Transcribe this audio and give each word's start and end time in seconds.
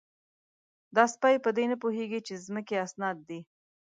_دا 0.95 1.03
سپۍ 1.13 1.35
په 1.45 1.49
دې 1.57 1.65
نه 1.71 1.75
پوهېږي 1.81 2.19
چې 2.27 2.33
د 2.35 2.39
ځمکې 2.47 2.75
اسناد 2.85 3.17
دي؟ 3.29 3.39